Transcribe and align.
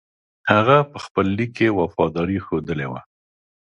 هغه 0.51 0.77
په 0.91 0.97
خپل 1.05 1.25
لیک 1.37 1.51
کې 1.57 1.75
وفاداري 1.79 2.37
ښودلې 2.45 2.87
وه. 2.91 3.01